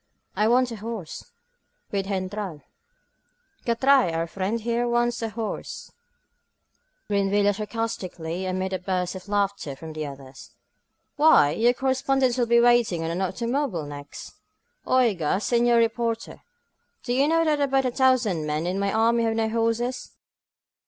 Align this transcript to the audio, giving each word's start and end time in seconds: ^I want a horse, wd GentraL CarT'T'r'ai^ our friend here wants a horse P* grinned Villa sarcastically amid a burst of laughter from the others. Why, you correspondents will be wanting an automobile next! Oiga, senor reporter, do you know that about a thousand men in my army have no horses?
^I 0.35 0.49
want 0.49 0.71
a 0.71 0.77
horse, 0.77 1.31
wd 1.93 2.07
GentraL 2.07 2.63
CarT'T'r'ai^ 3.67 4.13
our 4.15 4.25
friend 4.25 4.59
here 4.59 4.87
wants 4.87 5.21
a 5.21 5.29
horse 5.29 5.91
P* 5.91 7.09
grinned 7.09 7.29
Villa 7.29 7.53
sarcastically 7.53 8.47
amid 8.47 8.73
a 8.73 8.79
burst 8.79 9.13
of 9.13 9.27
laughter 9.27 9.75
from 9.75 9.93
the 9.93 10.07
others. 10.07 10.55
Why, 11.17 11.51
you 11.51 11.71
correspondents 11.75 12.39
will 12.39 12.47
be 12.47 12.59
wanting 12.59 13.03
an 13.03 13.21
automobile 13.21 13.85
next! 13.85 14.33
Oiga, 14.87 15.39
senor 15.39 15.77
reporter, 15.77 16.41
do 17.03 17.13
you 17.13 17.27
know 17.27 17.45
that 17.45 17.61
about 17.61 17.85
a 17.85 17.91
thousand 17.91 18.47
men 18.47 18.65
in 18.65 18.79
my 18.79 18.91
army 18.91 19.21
have 19.25 19.35
no 19.35 19.49
horses? 19.49 20.13